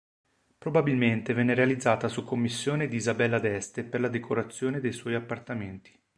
Probabilmente 0.57 1.35
venne 1.35 1.53
realizzata 1.53 2.07
su 2.07 2.23
commissione 2.23 2.87
di 2.87 2.95
Isabella 2.95 3.37
d'Este 3.37 3.83
per 3.83 4.01
la 4.01 4.07
decorazione 4.09 4.79
dei 4.79 4.93
suoi 4.93 5.13
appartamenti. 5.13 5.95